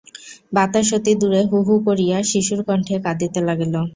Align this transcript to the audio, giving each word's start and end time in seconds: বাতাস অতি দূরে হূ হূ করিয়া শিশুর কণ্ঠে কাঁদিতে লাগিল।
বাতাস 0.53 0.87
অতি 0.97 1.13
দূরে 1.21 1.41
হূ 1.49 1.57
হূ 1.67 1.75
করিয়া 1.87 2.17
শিশুর 2.31 2.61
কণ্ঠে 2.67 2.95
কাঁদিতে 3.05 3.39
লাগিল। 3.47 3.75